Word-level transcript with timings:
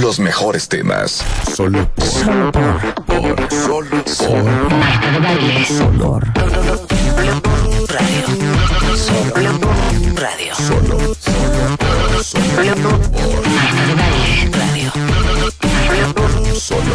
Los 0.00 0.18
mejores 0.18 0.68
temas. 0.68 1.24
Solo 1.54 1.88
por. 1.94 2.06
Solo 2.06 2.52
por. 2.52 2.94
por- 3.06 3.52
solo 3.52 4.04
por. 4.04 4.72
Marta 4.74 5.10
de 5.10 5.18
baile. 5.20 5.66
Solo 5.66 6.10
por. 6.10 6.24
Radio. 7.88 8.26
Solo 8.96 9.58
radio. 10.16 10.54
Solo, 10.54 11.14
solo 11.14 11.76
por. 11.76 12.24
Solo 12.24 12.90
Marta 13.54 13.86
de 13.86 13.94
baile. 13.94 14.50
Radio. 14.52 14.92
Solo. 16.58 16.94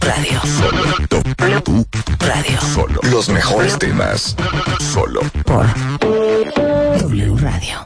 Radio. 0.00 0.40
Solo. 0.42 1.84
Radio. 2.20 2.60
Solo. 2.74 3.00
Los 3.10 3.28
mejores 3.28 3.78
temas. 3.78 4.34
Solo. 4.92 5.20
Por 5.44 5.66
W 7.00 7.36
Radio. 7.38 7.84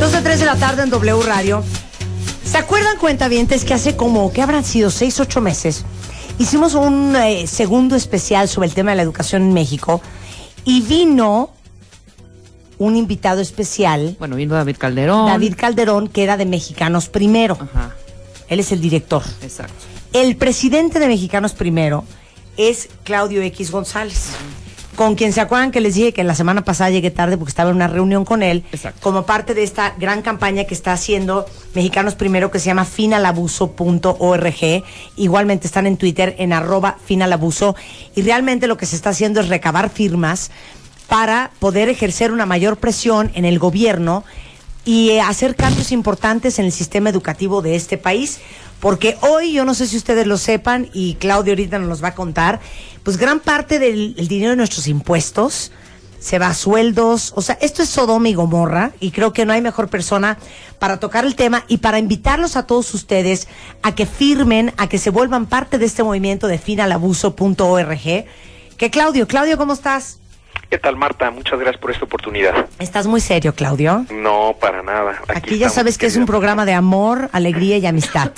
12 0.00 0.22
3 0.22 0.40
de 0.40 0.46
la 0.46 0.56
tarde 0.56 0.82
en 0.82 0.90
W 0.90 1.22
Radio. 1.26 1.62
¿Se 2.50 2.58
acuerdan, 2.58 2.96
cuentavientes, 2.98 3.64
que 3.64 3.74
hace 3.74 3.96
como, 3.96 4.32
que 4.32 4.42
habrán 4.42 4.64
sido 4.64 4.90
6, 4.90 5.20
8 5.20 5.40
meses, 5.40 5.84
hicimos 6.38 6.74
un 6.74 7.14
eh, 7.14 7.46
segundo 7.46 7.94
especial 7.94 8.48
sobre 8.48 8.66
el 8.68 8.74
tema 8.74 8.90
de 8.90 8.96
la 8.96 9.02
educación 9.02 9.42
en 9.42 9.52
México 9.52 10.00
y 10.64 10.80
vino 10.80 11.50
un 12.78 12.96
invitado 12.96 13.40
especial, 13.40 14.16
Bueno, 14.18 14.36
vino 14.36 14.54
David 14.54 14.76
Calderón. 14.78 15.26
David 15.26 15.54
Calderón, 15.56 16.08
que 16.08 16.24
era 16.24 16.36
de 16.36 16.46
Mexicanos 16.46 17.08
Primero. 17.08 17.56
Ajá, 17.60 17.94
Él 18.48 18.58
es 18.58 18.72
el 18.72 18.80
director. 18.80 19.22
exacto. 19.42 19.74
El 20.12 20.34
presidente 20.36 20.98
de 20.98 21.06
Mexicanos 21.06 21.52
Primero 21.52 22.04
es 22.56 22.88
Claudio 23.04 23.42
X 23.42 23.70
González, 23.70 24.30
con 25.00 25.14
quien 25.14 25.32
se 25.32 25.40
acuerdan 25.40 25.70
que 25.70 25.80
les 25.80 25.94
dije 25.94 26.12
que 26.12 26.22
la 26.24 26.34
semana 26.34 26.62
pasada 26.62 26.90
llegué 26.90 27.10
tarde 27.10 27.38
porque 27.38 27.48
estaba 27.48 27.70
en 27.70 27.76
una 27.76 27.88
reunión 27.88 28.26
con 28.26 28.42
él, 28.42 28.64
Exacto. 28.70 29.00
como 29.00 29.24
parte 29.24 29.54
de 29.54 29.62
esta 29.62 29.94
gran 29.98 30.20
campaña 30.20 30.64
que 30.64 30.74
está 30.74 30.92
haciendo 30.92 31.46
Mexicanos 31.74 32.16
Primero 32.16 32.50
que 32.50 32.58
se 32.58 32.66
llama 32.66 32.84
finalabuso.org. 32.84 34.84
Igualmente 35.16 35.66
están 35.66 35.86
en 35.86 35.96
Twitter 35.96 36.34
en 36.36 36.52
arroba 36.52 36.98
finalabuso 37.02 37.76
y 38.14 38.20
realmente 38.20 38.66
lo 38.66 38.76
que 38.76 38.84
se 38.84 38.94
está 38.94 39.08
haciendo 39.08 39.40
es 39.40 39.48
recabar 39.48 39.88
firmas 39.88 40.50
para 41.08 41.50
poder 41.60 41.88
ejercer 41.88 42.30
una 42.30 42.44
mayor 42.44 42.76
presión 42.76 43.30
en 43.32 43.46
el 43.46 43.58
gobierno 43.58 44.22
y 44.84 45.12
eh, 45.12 45.22
hacer 45.22 45.56
cambios 45.56 45.92
importantes 45.92 46.58
en 46.58 46.66
el 46.66 46.72
sistema 46.72 47.08
educativo 47.08 47.62
de 47.62 47.74
este 47.74 47.96
país. 47.96 48.38
Porque 48.80 49.16
hoy, 49.20 49.52
yo 49.52 49.64
no 49.64 49.74
sé 49.74 49.86
si 49.86 49.96
ustedes 49.96 50.26
lo 50.26 50.38
sepan, 50.38 50.88
y 50.92 51.14
Claudio 51.14 51.52
ahorita 51.52 51.78
nos 51.78 51.88
los 51.88 52.02
va 52.02 52.08
a 52.08 52.14
contar, 52.14 52.60
pues 53.02 53.16
gran 53.16 53.40
parte 53.40 53.78
del 53.78 54.14
el 54.16 54.28
dinero 54.28 54.50
de 54.50 54.56
nuestros 54.56 54.86
impuestos 54.88 55.70
se 56.20 56.38
va 56.38 56.48
a 56.48 56.54
sueldos. 56.54 57.32
O 57.34 57.42
sea, 57.42 57.58
esto 57.60 57.82
es 57.82 57.88
Sodoma 57.88 58.28
y 58.28 58.34
Gomorra, 58.34 58.92
y 59.00 59.10
creo 59.10 59.32
que 59.32 59.44
no 59.44 59.52
hay 59.52 59.62
mejor 59.62 59.88
persona 59.88 60.38
para 60.78 61.00
tocar 61.00 61.24
el 61.24 61.34
tema 61.34 61.64
y 61.66 61.78
para 61.78 61.98
invitarlos 61.98 62.56
a 62.56 62.66
todos 62.66 62.94
ustedes 62.94 63.48
a 63.82 63.94
que 63.94 64.06
firmen, 64.06 64.72
a 64.76 64.88
que 64.88 64.98
se 64.98 65.10
vuelvan 65.10 65.46
parte 65.46 65.78
de 65.78 65.86
este 65.86 66.02
movimiento 66.02 66.46
de 66.46 66.58
finalabuso.org. 66.58 68.24
Que 68.76 68.90
Claudio, 68.90 69.26
Claudio, 69.26 69.58
¿cómo 69.58 69.72
estás? 69.72 70.19
¿Qué 70.70 70.78
tal, 70.78 70.94
Marta? 70.94 71.32
Muchas 71.32 71.58
gracias 71.58 71.80
por 71.80 71.90
esta 71.90 72.04
oportunidad. 72.04 72.68
Estás 72.78 73.08
muy 73.08 73.20
serio, 73.20 73.52
Claudio. 73.56 74.06
No, 74.12 74.54
para 74.60 74.84
nada. 74.84 75.20
Aquí, 75.26 75.58
ya 75.58 75.68
sabes 75.68 75.98
que 75.98 76.06
es 76.06 76.14
un 76.14 76.26
programa 76.26 76.64
de 76.64 76.74
amor, 76.74 77.28
alegría 77.32 77.78
y 77.78 77.86
amistad. 77.86 78.30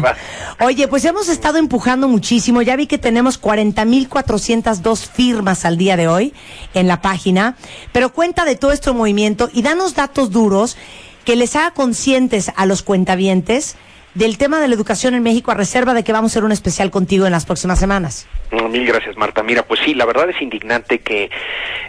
Oye, 0.60 0.88
pues 0.88 1.04
hemos 1.04 1.28
estado 1.28 1.58
empujando 1.58 2.08
muchísimo. 2.08 2.62
Ya 2.62 2.76
vi 2.76 2.86
que 2.86 2.96
tenemos 2.96 3.38
40.402 3.38 5.06
firmas 5.06 5.66
al 5.66 5.76
día 5.76 5.98
de 5.98 6.08
hoy 6.08 6.32
en 6.72 6.88
la 6.88 7.02
página. 7.02 7.56
Pero 7.92 8.10
cuenta 8.10 8.46
de 8.46 8.56
todo 8.56 8.72
este 8.72 8.90
movimiento 8.92 9.50
y 9.52 9.60
danos 9.60 9.94
datos 9.94 10.30
duros 10.30 10.78
que 11.26 11.36
les 11.36 11.56
haga 11.56 11.72
conscientes 11.72 12.52
a 12.56 12.64
los 12.64 12.82
cuentavientes 12.82 13.76
del 14.16 14.38
tema 14.38 14.60
de 14.60 14.68
la 14.68 14.74
educación 14.74 15.12
en 15.12 15.22
México 15.22 15.50
a 15.50 15.54
reserva 15.54 15.92
de 15.92 16.02
que 16.02 16.12
vamos 16.12 16.30
a 16.30 16.32
hacer 16.32 16.44
un 16.44 16.52
especial 16.52 16.90
contigo 16.90 17.26
en 17.26 17.32
las 17.32 17.44
próximas 17.44 17.78
semanas. 17.78 18.26
Mil 18.50 18.86
gracias, 18.86 19.16
Marta. 19.16 19.42
Mira, 19.42 19.62
pues 19.62 19.80
sí, 19.80 19.94
la 19.94 20.04
verdad 20.04 20.30
es 20.30 20.40
indignante 20.40 21.00
que 21.00 21.30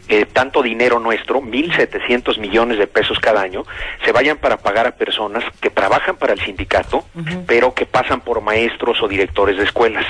eh, 0.09 0.25
tanto 0.31 0.63
dinero 0.63 0.99
nuestro, 0.99 1.41
1.700 1.41 2.37
millones 2.39 2.77
de 2.77 2.87
pesos 2.87 3.19
cada 3.19 3.41
año, 3.41 3.63
se 4.05 4.11
vayan 4.11 4.37
para 4.37 4.57
pagar 4.57 4.87
a 4.87 4.91
personas 4.91 5.43
que 5.59 5.69
trabajan 5.69 6.15
para 6.15 6.33
el 6.33 6.39
sindicato, 6.39 7.05
pero 7.45 7.73
que 7.73 7.85
pasan 7.85 8.21
por 8.21 8.41
maestros 8.41 9.01
o 9.01 9.07
directores 9.07 9.57
de 9.57 9.63
escuelas. 9.63 10.05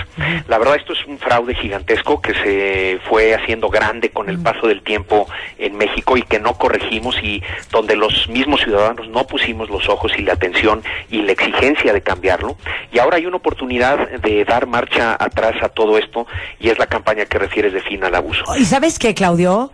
La 0.48 0.58
verdad, 0.58 0.76
esto 0.76 0.94
es 0.94 1.06
un 1.06 1.18
fraude 1.18 1.56
gigantesco 1.56 2.22
que 2.22 2.34
se 2.36 3.00
fue 3.10 3.34
haciendo 3.34 3.70
grande 3.70 4.10
con 4.10 4.30
el 4.30 4.40
paso 4.40 4.68
del 4.68 4.82
tiempo 4.82 5.28
en 5.58 5.78
México 5.78 6.16
y 6.16 6.22
que 6.22 6.40
no 6.40 6.54
corregimos 6.54 7.18
y 7.22 7.42
donde 7.72 7.96
los 7.96 8.28
mismos 8.30 8.62
ciudadanos 8.62 9.08
no 9.10 9.26
pusimos 9.26 9.70
los 9.70 9.90
ojos 9.90 10.12
y 10.18 10.22
la 10.22 10.34
atención 10.34 10.84
y 11.10 11.24
la 11.24 11.32
exigencia 11.32 11.94
de 11.94 12.02
cambiarlo. 12.02 12.58
Y 12.92 13.00
ahora 13.00 13.18
hay 13.18 13.26
una 13.26 13.38
oportunidad 13.38 14.10
de 14.10 14.46
dar 14.46 14.68
marcha 14.68 15.18
atrás 15.20 15.56
a 15.62 15.70
todo 15.70 15.98
esto 15.98 16.28
y 16.60 16.70
es 16.70 16.80
la 16.80 16.88
campaña 16.88 17.26
que 17.26 17.38
refieres 17.38 17.74
de 17.74 17.82
fin 17.82 18.04
al 18.04 18.16
abuso. 18.16 18.44
¿Y 18.58 18.66
sabes 18.66 19.00
qué, 19.00 19.14
Claudio? 19.14 19.72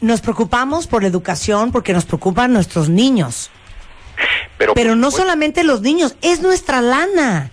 Nos 0.00 0.20
preocupamos 0.20 0.86
por 0.86 1.02
la 1.02 1.08
educación 1.08 1.72
porque 1.72 1.92
nos 1.92 2.04
preocupan 2.04 2.52
nuestros 2.52 2.88
niños. 2.88 3.50
Pero, 4.58 4.74
Pero 4.74 4.96
no 4.96 5.10
solamente 5.10 5.64
los 5.64 5.82
niños, 5.82 6.16
es 6.22 6.40
nuestra 6.40 6.80
lana. 6.80 7.50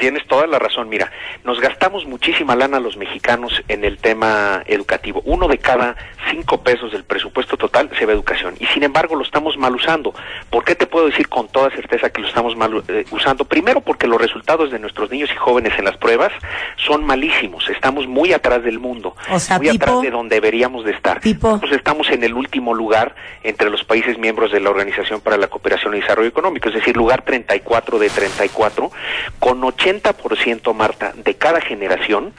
Tienes 0.00 0.26
toda 0.26 0.46
la 0.46 0.58
razón. 0.58 0.88
Mira, 0.88 1.12
nos 1.44 1.60
gastamos 1.60 2.06
muchísima 2.06 2.56
lana 2.56 2.80
los 2.80 2.96
mexicanos 2.96 3.62
en 3.68 3.84
el 3.84 3.98
tema 3.98 4.62
educativo. 4.66 5.20
Uno 5.26 5.46
de 5.46 5.58
cada 5.58 5.94
cinco 6.30 6.62
pesos 6.62 6.90
del 6.90 7.04
presupuesto 7.04 7.56
total 7.58 7.90
se 7.98 8.06
va 8.06 8.12
a 8.12 8.14
educación. 8.14 8.54
Y 8.58 8.66
sin 8.66 8.82
embargo 8.82 9.14
lo 9.14 9.22
estamos 9.22 9.58
mal 9.58 9.74
usando. 9.74 10.14
¿Por 10.48 10.64
qué 10.64 10.74
te 10.74 10.86
puedo 10.86 11.06
decir 11.06 11.28
con 11.28 11.48
toda 11.48 11.70
certeza 11.70 12.08
que 12.10 12.22
lo 12.22 12.28
estamos 12.28 12.56
mal 12.56 12.82
eh, 12.88 13.04
usando? 13.10 13.44
Primero 13.44 13.82
porque 13.82 14.06
los 14.06 14.18
resultados 14.20 14.70
de 14.70 14.78
nuestros 14.78 15.10
niños 15.10 15.30
y 15.32 15.36
jóvenes 15.36 15.74
en 15.78 15.84
las 15.84 15.98
pruebas 15.98 16.32
son 16.76 17.04
malísimos. 17.04 17.68
Estamos 17.68 18.06
muy 18.06 18.32
atrás 18.32 18.64
del 18.64 18.78
mundo. 18.78 19.14
O 19.30 19.38
sea, 19.38 19.58
muy 19.58 19.68
tipo- 19.70 19.84
atrás 19.84 20.00
de 20.02 20.10
donde 20.10 20.36
deberíamos 20.36 20.84
de 20.84 20.92
estar. 20.92 21.20
Tipo- 21.20 21.60
Pues 21.60 21.72
estamos 21.72 22.08
en 22.10 22.24
el 22.24 22.32
último 22.32 22.72
lugar 22.72 23.14
entre 23.42 23.68
los 23.68 23.84
países 23.84 24.16
miembros 24.18 24.50
de 24.50 24.60
la 24.60 24.70
Organización 24.70 25.20
para 25.20 25.36
la 25.36 25.48
Cooperación 25.48 25.94
y 25.94 26.00
Desarrollo 26.00 26.28
Económico, 26.28 26.68
es 26.70 26.74
decir, 26.74 26.96
lugar 26.96 27.22
34 27.22 27.98
de 27.98 28.08
34, 28.08 28.90
con 29.38 29.60
80%, 29.60 29.89
Marta, 30.74 31.12
de 31.16 31.34
cada 31.34 31.60
generación 31.60 32.32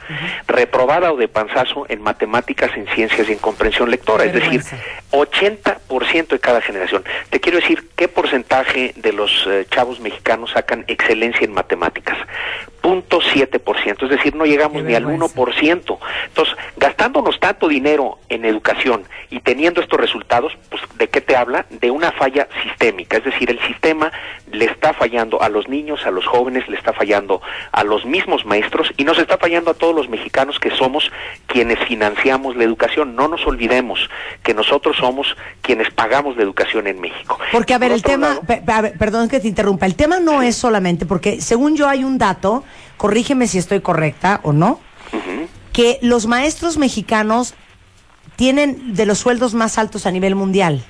reprobada 0.46 1.12
o 1.12 1.16
de 1.16 1.28
panzazo 1.28 1.86
en 1.88 2.00
matemáticas, 2.02 2.70
en 2.76 2.86
ciencias 2.88 3.28
y 3.28 3.32
en 3.32 3.38
comprensión 3.38 3.90
lectora, 3.90 4.24
es 4.24 4.32
decir, 4.32 4.62
Vergüenza. 4.62 4.78
80% 5.10 6.28
de 6.28 6.38
cada 6.38 6.60
generación. 6.60 7.04
Te 7.30 7.40
quiero 7.40 7.58
decir 7.58 7.88
qué 7.96 8.08
porcentaje 8.08 8.94
de 8.96 9.12
los 9.12 9.46
eh, 9.46 9.66
chavos 9.70 10.00
mexicanos 10.00 10.50
sacan 10.52 10.84
excelencia 10.88 11.44
en 11.44 11.52
matemáticas. 11.52 12.16
Punto 12.80 13.20
siete 13.20 13.58
por 13.58 13.80
ciento, 13.80 14.06
es 14.06 14.10
decir, 14.10 14.34
no 14.34 14.44
llegamos 14.44 14.82
ni 14.82 14.94
al 14.94 15.06
vergüenza. 15.06 15.36
1%. 15.36 15.98
Entonces, 16.28 16.56
gastándonos 16.76 17.31
tanto 17.42 17.66
dinero 17.66 18.18
en 18.28 18.44
educación 18.44 19.02
y 19.28 19.40
teniendo 19.40 19.80
estos 19.80 19.98
resultados, 19.98 20.52
pues, 20.70 20.80
¿de 20.96 21.08
qué 21.08 21.20
te 21.20 21.34
habla? 21.34 21.66
De 21.70 21.90
una 21.90 22.12
falla 22.12 22.46
sistémica, 22.62 23.16
es 23.16 23.24
decir, 23.24 23.50
el 23.50 23.58
sistema 23.66 24.12
le 24.52 24.66
está 24.66 24.92
fallando 24.92 25.42
a 25.42 25.48
los 25.48 25.68
niños, 25.68 26.06
a 26.06 26.12
los 26.12 26.24
jóvenes, 26.24 26.68
le 26.68 26.76
está 26.76 26.92
fallando 26.92 27.42
a 27.72 27.82
los 27.82 28.04
mismos 28.06 28.44
maestros 28.46 28.92
y 28.96 29.02
nos 29.02 29.18
está 29.18 29.38
fallando 29.38 29.72
a 29.72 29.74
todos 29.74 29.92
los 29.92 30.08
mexicanos 30.08 30.60
que 30.60 30.70
somos 30.70 31.10
quienes 31.48 31.80
financiamos 31.80 32.54
la 32.54 32.62
educación. 32.62 33.16
No 33.16 33.26
nos 33.26 33.44
olvidemos 33.44 34.08
que 34.44 34.54
nosotros 34.54 34.96
somos 34.98 35.36
quienes 35.62 35.90
pagamos 35.90 36.36
la 36.36 36.44
educación 36.44 36.86
en 36.86 37.00
México. 37.00 37.40
Porque, 37.50 37.74
a 37.74 37.78
ver, 37.78 37.88
Por 37.90 37.96
el 37.96 38.02
tema, 38.04 38.28
lado- 38.28 38.42
ver, 38.82 38.96
perdón 38.96 39.28
que 39.28 39.40
te 39.40 39.48
interrumpa, 39.48 39.86
el 39.86 39.96
tema 39.96 40.20
no 40.20 40.42
es 40.42 40.54
solamente, 40.54 41.06
porque 41.06 41.40
según 41.40 41.76
yo 41.76 41.88
hay 41.88 42.04
un 42.04 42.18
dato, 42.18 42.62
corrígeme 42.98 43.48
si 43.48 43.58
estoy 43.58 43.80
correcta 43.80 44.38
o 44.44 44.52
no. 44.52 44.78
Que 45.72 45.98
los 46.02 46.26
maestros 46.26 46.76
mexicanos 46.78 47.54
tienen 48.36 48.94
de 48.94 49.06
los 49.06 49.18
sueldos 49.18 49.54
más 49.54 49.78
altos 49.78 50.06
a 50.06 50.10
nivel 50.10 50.34
mundial. 50.34 50.82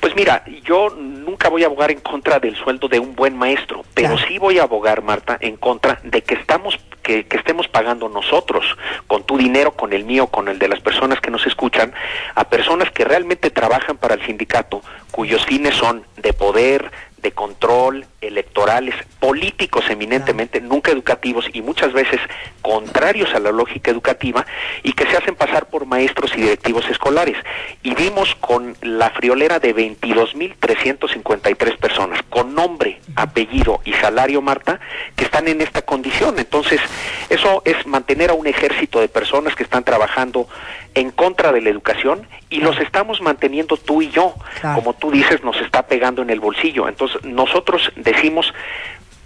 Pues 0.00 0.16
mira, 0.16 0.44
yo 0.64 0.90
nunca 0.90 1.48
voy 1.48 1.62
a 1.62 1.66
abogar 1.66 1.90
en 1.90 2.00
contra 2.00 2.40
del 2.40 2.56
sueldo 2.56 2.88
de 2.88 2.98
un 2.98 3.14
buen 3.14 3.36
maestro, 3.36 3.84
pero 3.94 4.14
Claro. 4.16 4.26
sí 4.28 4.38
voy 4.38 4.58
a 4.58 4.64
abogar, 4.64 5.02
Marta, 5.02 5.36
en 5.40 5.56
contra 5.56 6.00
de 6.02 6.22
que 6.22 6.34
estamos 6.34 6.78
que, 7.02 7.26
que 7.26 7.36
estemos 7.36 7.66
pagando 7.66 8.08
nosotros 8.08 8.64
con 9.08 9.24
tu 9.24 9.36
dinero, 9.36 9.72
con 9.72 9.92
el 9.92 10.04
mío, 10.04 10.28
con 10.28 10.46
el 10.48 10.60
de 10.60 10.68
las 10.68 10.80
personas 10.80 11.20
que 11.20 11.32
nos 11.32 11.44
escuchan, 11.46 11.92
a 12.36 12.44
personas 12.44 12.90
que 12.92 13.04
realmente 13.04 13.50
trabajan 13.50 13.96
para 13.96 14.14
el 14.14 14.24
sindicato, 14.24 14.82
cuyos 15.10 15.44
fines 15.44 15.74
son 15.74 16.04
de 16.16 16.32
poder, 16.32 16.90
de 17.18 17.32
control 17.32 17.52
control, 17.62 18.06
electorales, 18.22 18.94
políticos 19.20 19.84
eminentemente, 19.90 20.60
nunca 20.60 20.92
educativos 20.92 21.44
y 21.52 21.60
muchas 21.60 21.92
veces 21.92 22.20
contrarios 22.62 23.34
a 23.34 23.40
la 23.40 23.52
lógica 23.52 23.90
educativa 23.90 24.46
y 24.82 24.92
que 24.92 25.06
se 25.06 25.16
hacen 25.16 25.34
pasar 25.34 25.66
por 25.66 25.86
maestros 25.86 26.32
y 26.36 26.42
directivos 26.42 26.88
escolares. 26.88 27.36
Y 27.82 27.94
vimos 27.94 28.34
con 28.36 28.76
la 28.80 29.10
friolera 29.10 29.58
de 29.58 29.74
22.353 29.74 31.76
personas, 31.76 32.22
con 32.30 32.54
nombre, 32.54 33.00
apellido 33.16 33.80
y 33.84 33.92
salario, 33.94 34.40
Marta, 34.40 34.80
que 35.16 35.24
están 35.24 35.48
en 35.48 35.60
esta 35.60 35.82
condición. 35.82 36.38
Entonces, 36.38 36.80
eso 37.28 37.62
es 37.64 37.86
mantener 37.86 38.30
a 38.30 38.34
un 38.34 38.46
ejército 38.46 39.00
de 39.00 39.08
personas 39.08 39.54
que 39.54 39.64
están 39.64 39.84
trabajando 39.84 40.48
en 40.94 41.10
contra 41.10 41.52
de 41.52 41.60
la 41.60 41.70
educación 41.70 42.26
y 42.50 42.60
los 42.60 42.78
estamos 42.78 43.20
manteniendo 43.22 43.76
tú 43.76 44.02
y 44.02 44.10
yo. 44.10 44.34
Como 44.74 44.94
tú 44.94 45.10
dices, 45.10 45.42
nos 45.42 45.56
está 45.60 45.86
pegando 45.86 46.22
en 46.22 46.30
el 46.30 46.40
bolsillo. 46.40 46.88
Entonces, 46.88 47.24
nosotros 47.24 47.90
decimos, 48.12 48.52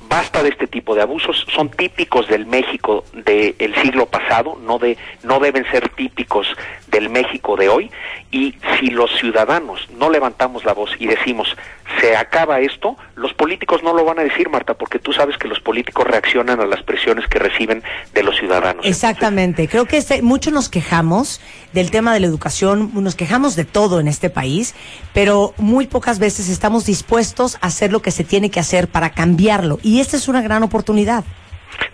basta 0.09 0.43
de 0.43 0.51
este 0.51 0.67
tipo 0.67 0.95
de 0.95 1.03
abusos, 1.03 1.47
son 1.55 1.71
típicos 1.71 2.29
del 2.29 2.47
México 2.47 3.05
del 3.13 3.75
siglo 3.83 4.07
pasado, 4.07 4.59
no 4.61 4.79
de 4.79 4.97
no 5.23 5.41
deben 5.41 5.65
ser 5.71 5.89
típicos 5.91 6.47
del 6.89 7.11
México 7.11 7.57
de 7.57 7.69
hoy. 7.69 7.91
Y 8.31 8.55
si 8.79 8.91
los 8.91 9.11
ciudadanos 9.19 9.89
no 9.91 10.11
levantamos 10.11 10.65
la 10.65 10.75
voz 10.75 10.91
y 10.99 11.07
decimos 11.07 11.57
se 12.01 12.17
acaba 12.17 12.61
esto, 12.61 12.97
los 13.15 13.33
políticos 13.35 13.83
no 13.83 13.95
lo 13.95 14.05
van 14.05 14.19
a 14.19 14.23
decir, 14.23 14.49
Marta, 14.49 14.75
porque 14.75 14.99
tú 14.99 15.13
sabes 15.13 15.37
que 15.39 15.49
los 15.49 15.61
políticos 15.61 16.07
reaccionan 16.07 16.61
a 16.61 16.67
las 16.67 16.83
presiones 16.83 17.27
que 17.29 17.39
reciben 17.39 17.83
de 18.13 18.23
los 18.23 18.37
ciudadanos. 18.37 18.85
Exactamente. 18.85 19.69
Creo 19.69 19.87
que 19.87 19.97
este, 19.97 20.23
mucho 20.23 20.51
nos 20.51 20.69
quejamos 20.69 21.41
del 21.73 21.91
tema 21.91 22.13
de 22.13 22.21
la 22.21 22.27
educación, 22.27 22.91
nos 22.95 23.15
quejamos 23.15 23.57
de 23.57 23.65
todo 23.65 24.01
en 24.01 24.09
este 24.09 24.31
país, 24.31 24.75
pero 25.13 25.55
muy 25.57 25.87
pocas 25.87 26.19
veces 26.19 26.49
estamos 26.49 26.87
dispuestos 26.87 27.57
a 27.61 27.69
hacer 27.69 27.93
lo 27.93 28.03
que 28.03 28.11
se 28.11 28.25
tiene 28.25 28.51
que 28.51 28.61
hacer 28.61 28.89
para 28.89 29.11
cambiarlo. 29.11 29.79
Y 29.83 30.01
esta 30.01 30.17
es 30.17 30.29
una 30.29 30.43
gran 30.43 30.63
oportunidad. 30.63 31.25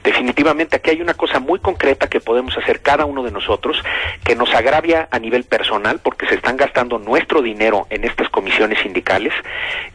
Definitivamente 0.04 0.76
aquí 0.76 0.90
hay 0.90 1.00
una 1.00 1.14
cosa 1.14 1.38
muy 1.40 1.58
concreta 1.60 2.08
que 2.08 2.20
podemos 2.20 2.56
hacer 2.58 2.80
cada 2.82 3.04
uno 3.04 3.22
de 3.22 3.30
nosotros 3.30 3.76
que 4.24 4.34
nos 4.36 4.52
agravia 4.54 5.08
a 5.10 5.18
nivel 5.18 5.44
personal 5.44 6.00
porque 6.02 6.26
se 6.26 6.34
están 6.34 6.56
gastando 6.56 6.98
nuestro 6.98 7.40
dinero 7.42 7.86
en 7.90 8.04
estas 8.04 8.28
comisiones 8.28 8.78
sindicales, 8.80 9.32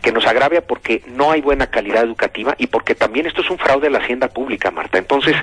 que 0.01 0.11
nos 0.11 0.25
agravia 0.25 0.61
porque 0.65 1.03
no 1.07 1.31
hay 1.31 1.41
buena 1.41 1.67
calidad 1.67 2.03
educativa 2.03 2.55
y 2.57 2.67
porque 2.67 2.95
también 2.95 3.25
esto 3.27 3.41
es 3.41 3.49
un 3.49 3.57
fraude 3.57 3.87
a 3.87 3.89
la 3.89 3.99
hacienda 3.99 4.27
pública, 4.29 4.71
Marta. 4.71 4.97
Entonces, 4.97 5.35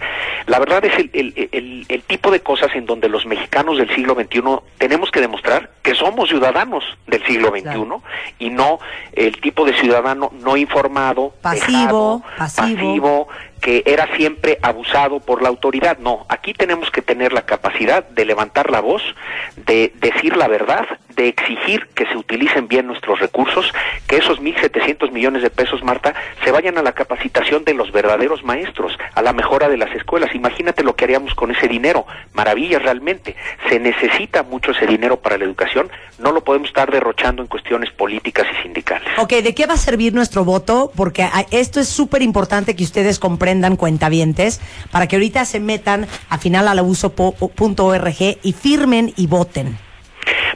la 0.47 0.59
verdad 0.59 0.85
es 0.85 0.99
el, 0.99 1.11
el, 1.13 1.49
el, 1.53 1.87
el 1.89 2.03
tipo 2.03 2.31
de 2.31 2.41
cosas 2.41 2.75
en 2.75 2.87
donde 2.87 3.09
los 3.09 3.27
mexicanos 3.27 3.77
del 3.79 3.95
siglo 3.95 4.15
XXI 4.15 4.43
tenemos 4.79 5.11
que 5.11 5.21
demostrar 5.21 5.71
que 5.83 5.95
somos 5.95 6.29
ciudadanos 6.29 6.85
del 7.07 7.25
siglo 7.27 7.49
XXI 7.51 7.63
Claro. 7.65 8.03
y 8.39 8.51
no 8.51 8.79
el 9.13 9.41
tipo 9.41 9.65
de 9.65 9.75
ciudadano 9.75 10.31
no 10.33 10.57
informado, 10.57 11.35
Pasivo, 11.43 11.77
dejado, 11.77 12.23
pasivo. 12.39 12.75
pasivo, 12.77 13.29
que 13.65 13.83
era 13.87 14.15
siempre 14.15 14.59
abusado 14.61 15.21
por 15.21 15.41
la 15.43 15.49
autoridad. 15.49 15.97
No, 15.97 16.27
aquí 16.29 16.53
tenemos 16.53 16.91
que 16.91 17.01
tener 17.01 17.33
la 17.33 17.47
capacidad 17.47 18.07
de 18.07 18.27
levantar 18.27 18.71
la 18.71 18.81
voz, 18.81 19.03
de 19.57 19.91
decir 19.95 20.37
la 20.37 20.49
verdad, 20.49 20.87
de 21.17 21.29
exigir 21.29 21.89
que 21.95 22.07
se 22.07 22.17
utilicen 22.17 22.69
bien 22.69 22.87
nuestros 22.87 23.21
recursos, 23.21 23.73
que 24.07 24.17
esos 24.17 24.41
1.700 24.41 25.11
millones 25.13 25.43
de 25.43 25.51
pesos, 25.51 25.83
Marta, 25.83 26.15
se 26.45 26.51
vayan 26.51 26.79
a 26.79 26.83
la 26.83 26.93
capacitación 26.93 27.65
de 27.65 27.75
los 27.75 27.93
verdaderos 27.93 28.43
maestros, 28.45 28.93
a 29.15 29.23
la 29.23 29.33
mejora 29.33 29.69
de 29.69 29.77
las 29.77 29.95
escuelas. 29.95 30.35
Imagínate 30.35 30.83
lo 30.83 30.97
que 30.97 31.05
haríamos 31.05 31.35
con 31.35 31.51
ese 31.51 31.69
dinero. 31.69 32.07
Maravillas 32.33 32.83
realmente. 32.83 33.37
Se 33.69 33.79
necesita 33.79 34.43
mucho 34.43 34.73
ese 34.73 34.87
dinero 34.87 35.19
para 35.21 35.39
la 35.39 35.45
educación. 35.45 35.91
No 36.19 36.33
lo 36.33 36.43
podemos 36.45 36.69
estar 36.69 36.91
derrochando 36.91 37.43
en 37.43 37.49
cuestiones 37.49 37.91
políticas 37.91 38.47
y 38.59 38.63
sindicales. 38.63 39.09
Ok, 39.19 39.33
¿de 39.35 39.55
qué 39.55 39.67
va 39.67 39.75
a 39.75 39.79
servir 39.79 40.15
nuestro 40.15 40.45
voto? 40.45 40.91
Porque 40.97 41.23
a- 41.23 41.47
esto 41.51 41.81
es 41.81 41.89
súper 41.89 42.23
importante 42.23 42.77
que 42.77 42.85
ustedes 42.85 43.19
comprendan, 43.19 43.77
cuentavientes, 43.77 44.61
para 44.91 45.07
que 45.07 45.17
ahorita 45.17 45.45
se 45.45 45.61
metan 45.61 46.07
a 46.29 46.39
finalabuso.org 46.39 48.39
y 48.43 48.53
firmen 48.53 49.13
y 49.17 49.27
voten. 49.27 49.79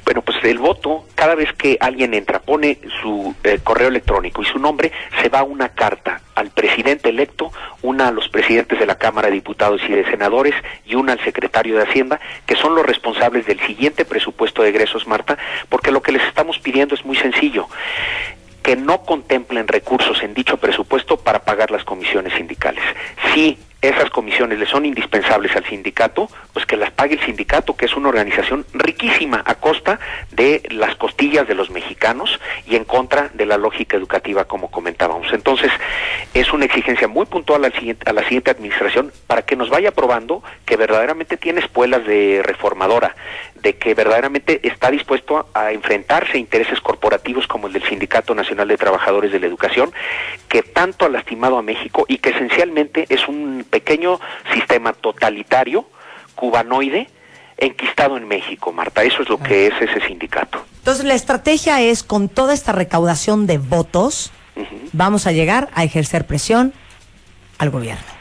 Bueno, 0.08 0.22
pues 0.22 0.42
el 0.42 0.56
voto, 0.56 1.04
cada 1.14 1.34
vez 1.34 1.52
que 1.52 1.76
alguien 1.80 2.14
entra, 2.14 2.38
pone 2.38 2.78
su 3.02 3.34
eh, 3.44 3.58
correo 3.62 3.88
electrónico 3.88 4.40
y 4.40 4.46
su 4.46 4.58
nombre, 4.58 4.90
se 5.20 5.28
va 5.28 5.42
una 5.42 5.68
carta 5.68 6.22
al 6.34 6.48
presidente 6.48 7.10
electo, 7.10 7.52
una 7.82 8.08
a 8.08 8.10
los 8.10 8.26
presidentes 8.30 8.78
de 8.78 8.86
la 8.86 8.94
Cámara 8.94 9.28
de 9.28 9.34
Diputados 9.34 9.82
y 9.86 9.92
de 9.92 10.06
Senadores 10.06 10.54
y 10.86 10.94
una 10.94 11.12
al 11.12 11.22
secretario 11.22 11.76
de 11.76 11.82
Hacienda, 11.82 12.20
que 12.46 12.56
son 12.56 12.74
los 12.74 12.86
responsables 12.86 13.44
del 13.44 13.60
siguiente 13.60 14.06
presupuesto 14.06 14.62
de 14.62 14.70
egresos, 14.70 15.06
Marta, 15.06 15.36
porque 15.68 15.92
lo 15.92 16.00
que 16.00 16.12
les 16.12 16.22
estamos 16.22 16.58
pidiendo 16.58 16.94
es 16.94 17.04
muy 17.04 17.16
sencillo 17.18 17.68
que 18.62 18.76
no 18.76 19.02
contemplen 19.02 19.68
recursos 19.68 20.22
en 20.22 20.32
dicho 20.32 20.56
presupuesto 20.56 21.18
para 21.18 21.40
pagar 21.40 21.70
las 21.70 21.84
comisiones 21.84 22.32
sindicales. 22.32 22.82
Si 23.34 23.58
esas 23.80 24.10
comisiones 24.10 24.58
le 24.58 24.66
son 24.66 24.84
indispensables 24.86 25.54
al 25.54 25.64
sindicato, 25.64 26.28
pues 26.52 26.66
que 26.66 26.76
las 26.76 26.90
pague 26.90 27.14
el 27.14 27.20
sindicato, 27.24 27.76
que 27.76 27.86
es 27.86 27.94
una 27.94 28.08
organización 28.08 28.66
riquísima 28.74 29.42
a 29.46 29.54
costa 29.54 30.00
de 30.32 30.62
las 30.70 30.96
costillas 30.96 31.46
de 31.46 31.54
los 31.54 31.70
mexicanos 31.70 32.40
y 32.66 32.74
en 32.74 32.84
contra 32.84 33.28
de 33.34 33.46
la 33.46 33.56
lógica 33.56 33.96
educativa, 33.96 34.46
como 34.46 34.70
comentábamos. 34.70 35.32
Entonces, 35.32 35.70
es 36.34 36.52
una 36.52 36.64
exigencia 36.64 37.06
muy 37.06 37.26
puntual 37.26 37.64
al 37.64 37.72
siguiente- 37.72 38.08
a 38.10 38.12
la 38.12 38.22
siguiente 38.24 38.50
administración 38.50 39.12
para 39.28 39.42
que 39.42 39.54
nos 39.54 39.70
vaya 39.70 39.92
probando 39.92 40.42
que 40.66 40.76
verdaderamente 40.76 41.36
tiene 41.36 41.60
espuelas 41.60 42.04
de 42.04 42.42
reformadora, 42.44 43.14
de 43.62 43.76
que 43.76 43.94
verdaderamente 43.94 44.60
está 44.66 44.90
dispuesto 44.90 45.48
a, 45.54 45.60
a 45.66 45.72
enfrentarse 45.72 46.32
a 46.36 46.40
intereses 46.40 46.80
corporativos 46.80 47.46
como 47.46 47.68
el 47.68 47.72
del 47.72 47.82
Sindicato 47.84 48.34
Nacional 48.34 48.66
de 48.68 48.76
Trabajadores 48.76 49.30
de 49.32 49.40
la 49.40 49.46
Educación, 49.46 49.92
que 50.48 50.62
tanto 50.62 51.04
ha 51.06 51.08
lastimado 51.08 51.58
a 51.58 51.62
México 51.62 52.04
y 52.08 52.18
que 52.18 52.30
esencialmente 52.30 53.06
es 53.08 53.26
un 53.28 53.64
pequeño 53.68 54.20
sistema 54.52 54.92
totalitario, 54.92 55.86
cubanoide, 56.34 57.08
enquistado 57.56 58.16
en 58.16 58.26
México, 58.26 58.72
Marta. 58.72 59.02
Eso 59.02 59.22
es 59.22 59.28
lo 59.28 59.38
que 59.38 59.66
es 59.66 59.74
ese 59.80 60.06
sindicato. 60.06 60.64
Entonces, 60.78 61.04
la 61.04 61.14
estrategia 61.14 61.80
es, 61.80 62.02
con 62.02 62.28
toda 62.28 62.54
esta 62.54 62.72
recaudación 62.72 63.46
de 63.46 63.58
votos, 63.58 64.32
vamos 64.92 65.26
a 65.26 65.32
llegar 65.32 65.68
a 65.74 65.84
ejercer 65.84 66.26
presión 66.26 66.72
al 67.58 67.70
gobierno. 67.70 68.17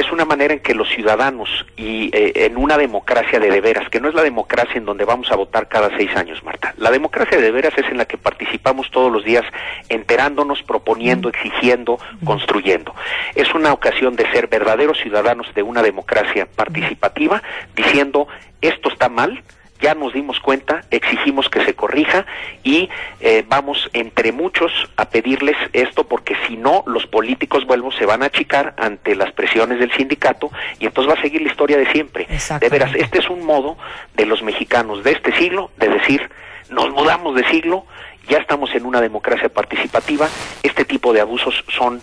Es 0.00 0.10
una 0.10 0.24
manera 0.24 0.54
en 0.54 0.60
que 0.60 0.74
los 0.74 0.88
ciudadanos 0.88 1.48
y 1.76 2.10
eh, 2.16 2.46
en 2.46 2.56
una 2.56 2.76
democracia 2.76 3.38
de 3.38 3.60
veras, 3.60 3.88
que 3.90 4.00
no 4.00 4.08
es 4.08 4.14
la 4.14 4.22
democracia 4.22 4.76
en 4.76 4.84
donde 4.84 5.04
vamos 5.04 5.30
a 5.30 5.36
votar 5.36 5.68
cada 5.68 5.96
seis 5.96 6.14
años, 6.16 6.42
Marta. 6.42 6.74
La 6.78 6.90
democracia 6.90 7.38
de 7.38 7.44
de 7.44 7.50
veras 7.50 7.74
es 7.76 7.84
en 7.90 7.98
la 7.98 8.06
que 8.06 8.16
participamos 8.16 8.90
todos 8.90 9.12
los 9.12 9.22
días 9.22 9.44
enterándonos, 9.90 10.62
proponiendo, 10.62 11.28
exigiendo, 11.28 11.98
construyendo. 12.24 12.94
Es 13.34 13.54
una 13.54 13.72
ocasión 13.72 14.16
de 14.16 14.30
ser 14.32 14.48
verdaderos 14.48 14.98
ciudadanos 14.98 15.46
de 15.54 15.62
una 15.62 15.82
democracia 15.82 16.46
participativa, 16.46 17.42
diciendo 17.76 18.26
esto 18.62 18.88
está 18.88 19.10
mal, 19.10 19.42
ya 19.84 19.94
nos 19.94 20.14
dimos 20.14 20.40
cuenta, 20.40 20.82
exigimos 20.90 21.50
que 21.50 21.62
se 21.62 21.74
corrija 21.74 22.24
y 22.62 22.88
eh, 23.20 23.44
vamos 23.46 23.90
entre 23.92 24.32
muchos 24.32 24.72
a 24.96 25.10
pedirles 25.10 25.58
esto 25.74 26.04
porque 26.04 26.34
si 26.46 26.56
no 26.56 26.84
los 26.86 27.06
políticos 27.06 27.66
vuelvo 27.66 27.92
se 27.92 28.06
van 28.06 28.22
a 28.22 28.26
achicar 28.26 28.72
ante 28.78 29.14
las 29.14 29.30
presiones 29.32 29.78
del 29.78 29.92
sindicato 29.92 30.50
y 30.78 30.86
entonces 30.86 31.14
va 31.14 31.18
a 31.18 31.22
seguir 31.22 31.42
la 31.42 31.50
historia 31.50 31.76
de 31.76 31.84
siempre. 31.92 32.26
De 32.60 32.68
veras, 32.70 32.94
este 32.94 33.18
es 33.18 33.28
un 33.28 33.44
modo 33.44 33.76
de 34.14 34.24
los 34.24 34.42
mexicanos 34.42 35.04
de 35.04 35.12
este 35.12 35.36
siglo 35.36 35.70
de 35.76 35.88
decir, 35.90 36.30
nos 36.70 36.88
mudamos 36.90 37.34
de 37.34 37.44
siglo, 37.50 37.84
ya 38.26 38.38
estamos 38.38 38.74
en 38.74 38.86
una 38.86 39.02
democracia 39.02 39.50
participativa, 39.50 40.30
este 40.62 40.86
tipo 40.86 41.12
de 41.12 41.20
abusos 41.20 41.62
son 41.68 42.00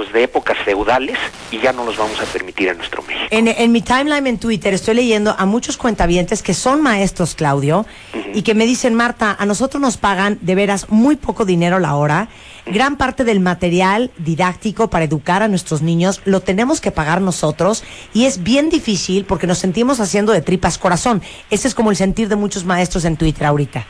pues 0.00 0.14
de 0.14 0.22
épocas 0.22 0.56
feudales 0.64 1.18
y 1.50 1.58
ya 1.58 1.74
no 1.74 1.84
los 1.84 1.98
vamos 1.98 2.18
a 2.22 2.24
permitir 2.24 2.68
en 2.68 2.78
nuestro 2.78 3.02
México. 3.02 3.26
En, 3.30 3.48
en 3.48 3.70
mi 3.70 3.82
timeline 3.82 4.26
en 4.28 4.38
Twitter 4.38 4.72
estoy 4.72 4.94
leyendo 4.94 5.36
a 5.36 5.44
muchos 5.44 5.76
cuentavientes 5.76 6.42
que 6.42 6.54
son 6.54 6.80
maestros, 6.80 7.34
Claudio, 7.34 7.84
y 8.32 8.40
que 8.40 8.54
me 8.54 8.64
dicen, 8.64 8.94
Marta, 8.94 9.36
a 9.38 9.44
nosotros 9.44 9.78
nos 9.78 9.98
pagan 9.98 10.38
de 10.40 10.54
veras 10.54 10.88
muy 10.88 11.16
poco 11.16 11.44
dinero 11.44 11.78
la 11.80 11.96
hora. 11.96 12.30
Gran 12.64 12.96
parte 12.96 13.24
del 13.24 13.40
material 13.40 14.10
didáctico 14.16 14.88
para 14.88 15.04
educar 15.04 15.42
a 15.42 15.48
nuestros 15.48 15.82
niños 15.82 16.22
lo 16.24 16.40
tenemos 16.40 16.80
que 16.80 16.92
pagar 16.92 17.20
nosotros 17.20 17.84
y 18.14 18.24
es 18.24 18.42
bien 18.42 18.70
difícil 18.70 19.26
porque 19.26 19.46
nos 19.46 19.58
sentimos 19.58 20.00
haciendo 20.00 20.32
de 20.32 20.40
tripas 20.40 20.78
corazón. 20.78 21.20
Ese 21.50 21.68
es 21.68 21.74
como 21.74 21.90
el 21.90 21.96
sentir 21.98 22.28
de 22.28 22.36
muchos 22.36 22.64
maestros 22.64 23.04
en 23.04 23.18
Twitter 23.18 23.44
ahorita. 23.44 23.84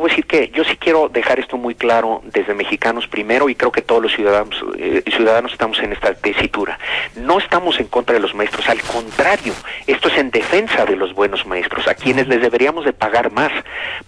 Voy 0.00 0.08
a 0.08 0.12
decir 0.12 0.26
que 0.26 0.48
yo 0.48 0.64
sí 0.64 0.78
quiero 0.78 1.10
dejar 1.10 1.38
esto 1.40 1.58
muy 1.58 1.74
claro 1.74 2.22
desde 2.24 2.54
Mexicanos 2.54 3.06
primero 3.06 3.50
y 3.50 3.54
creo 3.54 3.70
que 3.70 3.82
todos 3.82 4.02
los 4.02 4.14
ciudadanos 4.14 4.64
eh, 4.78 5.02
ciudadanos 5.14 5.52
estamos 5.52 5.78
en 5.80 5.92
esta 5.92 6.14
tesitura. 6.14 6.78
No 7.16 7.38
estamos 7.38 7.78
en 7.78 7.86
contra 7.86 8.14
de 8.14 8.20
los 8.20 8.34
maestros, 8.34 8.66
al 8.70 8.80
contrario, 8.80 9.52
esto 9.86 10.08
es 10.08 10.16
en 10.16 10.30
defensa 10.30 10.86
de 10.86 10.96
los 10.96 11.12
buenos 11.12 11.44
maestros, 11.44 11.86
a 11.86 11.94
quienes 11.94 12.28
les 12.28 12.40
deberíamos 12.40 12.86
de 12.86 12.94
pagar 12.94 13.30
más, 13.30 13.52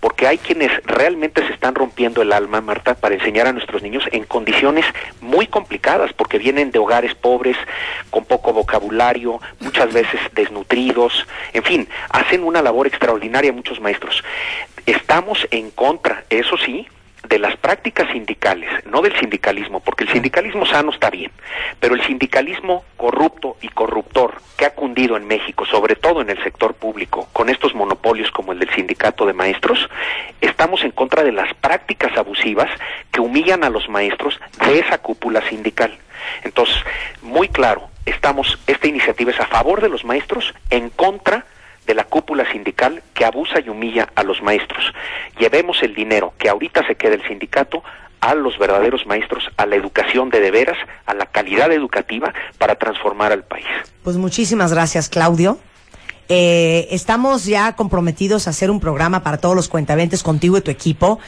porque 0.01 0.27
hay 0.27 0.39
quienes 0.39 0.73
realmente 0.85 1.47
se 1.47 1.53
están 1.53 1.75
rompiendo 1.75 2.23
el 2.23 2.33
alma, 2.33 2.63
Marta, 2.63 2.95
para 2.95 3.15
enseñar 3.15 3.47
a 3.47 3.53
nuestros 3.53 3.83
niños 3.83 4.05
en 4.13 4.25
condiciones 4.25 4.87
muy 5.21 5.47
complicadas, 5.47 6.15
porque 6.15 6.39
vienen 6.39 6.71
de 6.71 6.79
hogares 6.79 7.15
pobres, 7.15 7.59
con 8.09 8.25
poco 8.25 8.55
vocabulario, 8.55 9.43
muchas 9.61 9.93
veces 9.93 10.21
desnutridos, 10.33 11.27
en 11.53 11.63
fin, 11.65 11.89
hacen 12.09 12.45
una 12.45 12.63
labor 12.63 12.87
extraordinaria 12.87 13.53
muchos 13.53 13.79
maestros. 13.79 14.25
Estamos 14.87 15.47
en 15.51 15.71
contra, 15.71 16.25
eso 16.31 16.57
sí, 16.57 16.87
de 17.29 17.39
las 17.39 17.57
prácticas 17.57 18.11
sindicales, 18.11 18.69
no 18.85 19.01
del 19.01 19.17
sindicalismo, 19.19 19.81
porque 19.81 20.05
el 20.05 20.11
sindicalismo 20.11 20.67
sano 20.67 20.91
está 20.91 21.09
bien, 21.09 21.31
pero 21.79 21.95
el 21.95 22.03
sindicalismo 22.03 22.85
corrupto 22.97 23.57
y 23.61 23.69
corruptor 23.69 24.43
que 24.57 24.67
ha 24.67 24.75
cundido 24.75 25.17
en 25.17 25.27
México, 25.27 25.65
sobre 25.65 25.95
todo 25.95 26.21
en 26.21 26.31
el 26.31 26.43
sector 26.43 26.75
público, 26.75 27.29
con 27.33 27.49
estos 27.49 27.75
monopolios 27.75 28.31
como 28.33 28.53
el 28.53 28.59
del 28.59 28.75
sindicato 28.75 29.25
de 29.25 29.33
maestros, 29.33 29.89
estamos 30.41 30.83
en 30.83 30.91
contra 30.91 31.23
de 31.23 31.33
las 31.33 31.55
prácticas 31.55 32.17
abusivas 32.17 32.71
que 33.13 33.21
humillan 33.21 33.65
a 33.65 33.71
los 33.71 33.89
maestros 33.89 34.41
de 34.67 34.81
esa 34.81 34.99
cúpula 34.99 35.47
sindical. 35.49 35.97
Entonces, 36.45 36.77
muy 37.23 37.49
claro, 37.49 37.89
estamos, 38.05 38.59
esta 38.67 38.89
iniciativa 38.89 39.31
es 39.31 39.41
a 39.41 39.47
favor 39.47 39.81
de 39.81 39.89
los 39.89 40.05
maestros, 40.05 40.53
en 40.71 40.91
contra 40.91 41.47
de 41.87 41.95
la 41.95 42.05
cúpula 42.05 42.51
sindical 42.51 43.03
que 43.15 43.25
abusa 43.25 43.61
y 43.61 43.69
humilla 43.69 44.09
a 44.15 44.23
los 44.23 44.43
maestros. 44.43 44.93
Llevemos 45.39 45.83
el 45.83 45.95
dinero 45.95 46.33
que 46.39 46.49
ahorita 46.49 46.87
se 46.87 46.95
queda 46.95 47.15
el 47.15 47.27
sindicato 47.27 47.83
a 48.21 48.35
los 48.35 48.57
verdaderos 48.57 49.05
maestros, 49.05 49.45
a 49.57 49.67
la 49.67 49.75
educación 49.75 50.31
de 50.31 50.41
de 50.41 50.51
veras, 50.53 50.79
a 51.07 51.15
la 51.15 51.27
calidad 51.27 51.73
educativa 51.73 52.33
para 52.57 52.77
transformar 52.77 53.33
al 53.33 53.43
país. 53.43 53.67
Pues 54.05 54.17
muchísimas 54.17 54.73
gracias, 54.73 55.09
Claudio. 55.09 55.59
Eh, 56.29 56.87
estamos 56.91 57.45
ya 57.45 57.75
comprometidos 57.75 58.47
a 58.47 58.51
hacer 58.51 58.71
un 58.71 58.81
programa 58.81 59.23
para 59.23 59.39
todos 59.39 59.57
los 59.57 59.69
cuentaventes 59.69 60.23
contigo 60.23 60.57
y 60.57 60.61
tu 60.61 60.71
equipo 60.71 61.19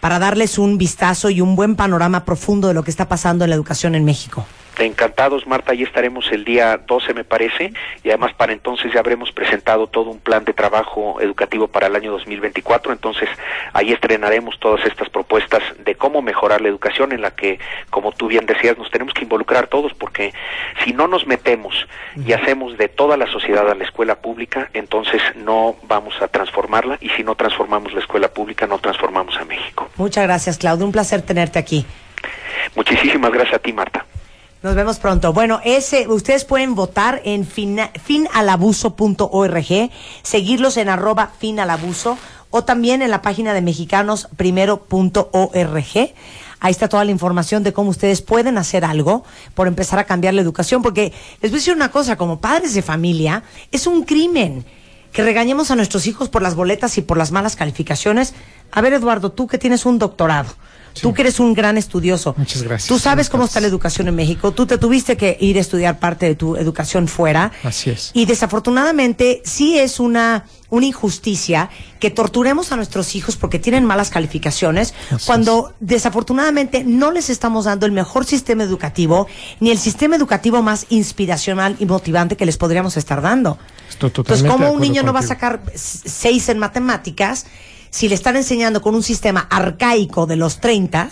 para 0.00 0.18
darles 0.18 0.58
un 0.58 0.78
vistazo 0.78 1.30
y 1.30 1.40
un 1.40 1.56
buen 1.56 1.74
panorama 1.74 2.24
profundo 2.24 2.68
de 2.68 2.74
lo 2.74 2.82
que 2.82 2.90
está 2.90 3.08
pasando 3.08 3.44
en 3.44 3.50
la 3.50 3.56
educación 3.56 3.94
en 3.94 4.04
México. 4.04 4.44
Encantados, 4.78 5.46
Marta, 5.46 5.72
ahí 5.72 5.82
estaremos 5.82 6.30
el 6.32 6.44
día 6.44 6.78
12, 6.78 7.14
me 7.14 7.24
parece, 7.24 7.72
y 8.02 8.08
además 8.08 8.32
para 8.34 8.52
entonces 8.52 8.92
ya 8.92 9.00
habremos 9.00 9.30
presentado 9.30 9.86
todo 9.86 10.10
un 10.10 10.18
plan 10.18 10.44
de 10.44 10.54
trabajo 10.54 11.20
educativo 11.20 11.68
para 11.68 11.86
el 11.88 11.96
año 11.96 12.10
2024, 12.12 12.92
entonces 12.92 13.28
ahí 13.74 13.92
estrenaremos 13.92 14.58
todas 14.58 14.84
estas 14.86 15.08
propuestas 15.10 15.62
de 15.84 15.94
cómo 15.94 16.22
mejorar 16.22 16.60
la 16.62 16.68
educación 16.68 17.12
en 17.12 17.20
la 17.20 17.32
que, 17.32 17.60
como 17.90 18.12
tú 18.12 18.28
bien 18.28 18.46
decías, 18.46 18.78
nos 18.78 18.90
tenemos 18.90 19.12
que 19.14 19.22
involucrar 19.22 19.66
todos, 19.66 19.92
porque 19.94 20.32
si 20.84 20.92
no 20.92 21.06
nos 21.06 21.26
metemos 21.26 21.86
y 22.26 22.32
hacemos 22.32 22.78
de 22.78 22.88
toda 22.88 23.16
la 23.16 23.26
sociedad 23.26 23.70
a 23.70 23.74
la 23.74 23.84
escuela 23.84 24.16
pública, 24.16 24.70
entonces 24.72 25.20
no 25.36 25.76
vamos 25.84 26.20
a 26.22 26.28
transformarla, 26.28 26.98
y 27.00 27.10
si 27.10 27.22
no 27.22 27.34
transformamos 27.34 27.92
la 27.92 28.00
escuela 28.00 28.28
pública, 28.28 28.66
no 28.66 28.78
transformamos 28.78 29.36
a 29.36 29.44
México. 29.44 29.88
Muchas 29.96 30.24
gracias, 30.24 30.58
Claudio. 30.58 30.86
Un 30.86 30.92
placer 30.92 31.22
tenerte 31.22 31.58
aquí. 31.58 31.84
Muchísimas 32.74 33.30
gracias 33.30 33.56
a 33.56 33.58
ti, 33.58 33.72
Marta. 33.72 34.06
Nos 34.62 34.74
vemos 34.76 34.98
pronto. 34.98 35.32
Bueno, 35.32 35.60
ese, 35.64 36.06
ustedes 36.06 36.44
pueden 36.44 36.74
votar 36.76 37.20
en 37.24 37.44
fina- 37.46 37.90
finalabuso.org, 38.04 39.90
seguirlos 40.22 40.76
en 40.76 40.88
arroba 40.88 41.32
finalabuso 41.38 42.16
o 42.50 42.62
también 42.62 43.02
en 43.02 43.10
la 43.10 43.22
página 43.22 43.54
de 43.54 43.62
mexicaноsprimero.org. 43.62 46.10
Ahí 46.60 46.70
está 46.70 46.88
toda 46.88 47.04
la 47.04 47.10
información 47.10 47.64
de 47.64 47.72
cómo 47.72 47.90
ustedes 47.90 48.22
pueden 48.22 48.56
hacer 48.56 48.84
algo 48.84 49.24
por 49.54 49.66
empezar 49.66 49.98
a 49.98 50.04
cambiar 50.04 50.34
la 50.34 50.42
educación. 50.42 50.80
Porque 50.80 51.12
les 51.40 51.50
voy 51.50 51.58
a 51.58 51.60
decir 51.60 51.74
una 51.74 51.90
cosa, 51.90 52.14
como 52.16 52.40
padres 52.40 52.72
de 52.74 52.82
familia, 52.82 53.42
es 53.72 53.88
un 53.88 54.04
crimen 54.04 54.64
que 55.12 55.24
regañemos 55.24 55.72
a 55.72 55.76
nuestros 55.76 56.06
hijos 56.06 56.28
por 56.28 56.40
las 56.40 56.54
boletas 56.54 56.96
y 56.98 57.02
por 57.02 57.18
las 57.18 57.32
malas 57.32 57.56
calificaciones. 57.56 58.32
A 58.70 58.80
ver, 58.80 58.92
Eduardo, 58.92 59.32
tú 59.32 59.48
que 59.48 59.58
tienes 59.58 59.84
un 59.86 59.98
doctorado, 59.98 60.50
tú 61.00 61.14
que 61.14 61.22
eres 61.22 61.40
un 61.40 61.54
gran 61.54 61.78
estudioso. 61.78 62.34
Muchas 62.36 62.62
gracias. 62.62 62.88
Tú 62.88 62.98
sabes 62.98 63.28
cómo 63.28 63.44
está 63.44 63.60
la 63.60 63.66
educación 63.66 64.08
en 64.08 64.14
México. 64.14 64.52
Tú 64.52 64.66
te 64.66 64.78
tuviste 64.78 65.16
que 65.16 65.36
ir 65.40 65.56
a 65.58 65.60
estudiar 65.60 65.98
parte 65.98 66.26
de 66.26 66.34
tu 66.34 66.56
educación 66.56 67.08
fuera. 67.08 67.52
Así 67.62 67.90
es. 67.90 68.10
Y 68.14 68.26
desafortunadamente 68.26 69.42
sí 69.44 69.78
es 69.78 70.00
una, 70.00 70.46
una 70.70 70.86
injusticia 70.86 71.70
que 72.00 72.10
torturemos 72.10 72.72
a 72.72 72.76
nuestros 72.76 73.14
hijos 73.14 73.36
porque 73.36 73.58
tienen 73.58 73.84
malas 73.84 74.10
calificaciones 74.10 74.94
Así 75.10 75.26
cuando 75.26 75.74
desafortunadamente 75.80 76.84
no 76.84 77.10
les 77.10 77.30
estamos 77.30 77.64
dando 77.64 77.86
el 77.86 77.92
mejor 77.92 78.24
sistema 78.24 78.64
educativo 78.64 79.26
ni 79.60 79.70
el 79.70 79.78
sistema 79.78 80.16
educativo 80.16 80.62
más 80.62 80.86
inspiracional 80.88 81.76
y 81.78 81.86
motivante 81.86 82.36
que 82.36 82.46
les 82.46 82.56
podríamos 82.56 82.96
estar 82.96 83.22
dando. 83.22 83.58
Estoy 83.88 84.08
Entonces, 84.08 84.12
totalmente 84.12 84.48
¿cómo 84.48 84.64
de 84.66 84.70
un 84.72 84.80
niño 84.80 85.02
no 85.02 85.12
va 85.12 85.20
a 85.20 85.22
sacar 85.22 85.62
seis 85.74 86.48
en 86.48 86.58
matemáticas 86.58 87.46
si 87.92 88.08
le 88.08 88.14
están 88.14 88.36
enseñando 88.36 88.80
con 88.80 88.94
un 88.94 89.02
sistema 89.02 89.46
arcaico 89.50 90.24
de 90.26 90.36
los 90.36 90.60
30 90.60 91.10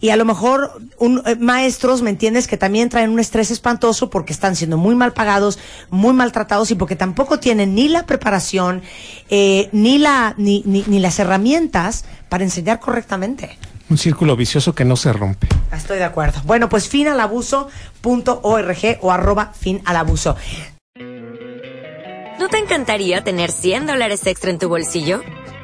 y 0.00 0.10
a 0.10 0.16
lo 0.16 0.24
mejor 0.24 0.80
un, 0.98 1.22
eh, 1.26 1.34
maestros, 1.36 2.02
¿me 2.02 2.10
entiendes?, 2.10 2.46
que 2.46 2.56
también 2.56 2.88
traen 2.88 3.10
un 3.10 3.18
estrés 3.18 3.50
espantoso 3.50 4.08
porque 4.08 4.32
están 4.32 4.54
siendo 4.56 4.78
muy 4.78 4.94
mal 4.94 5.12
pagados, 5.12 5.58
muy 5.90 6.14
maltratados 6.14 6.70
y 6.70 6.76
porque 6.76 6.96
tampoco 6.96 7.40
tienen 7.40 7.74
ni 7.74 7.88
la 7.88 8.06
preparación, 8.06 8.80
eh, 9.28 9.68
ni, 9.72 9.98
la, 9.98 10.34
ni, 10.38 10.62
ni, 10.64 10.82
ni 10.86 10.98
las 10.98 11.18
herramientas 11.18 12.06
para 12.30 12.42
enseñar 12.42 12.80
correctamente. 12.80 13.58
Un 13.90 13.98
círculo 13.98 14.34
vicioso 14.34 14.74
que 14.74 14.86
no 14.86 14.96
se 14.96 15.12
rompe. 15.12 15.46
Estoy 15.72 15.98
de 15.98 16.04
acuerdo. 16.04 16.40
Bueno, 16.44 16.70
pues 16.70 16.88
finalabuso.org 16.88 18.98
o 19.02 19.12
arroba 19.12 19.52
finalabuso. 19.58 20.36
¿No 22.38 22.48
te 22.48 22.58
encantaría 22.58 23.24
tener 23.24 23.50
100 23.50 23.86
dólares 23.86 24.26
extra 24.26 24.50
en 24.50 24.58
tu 24.58 24.68
bolsillo? 24.68 25.22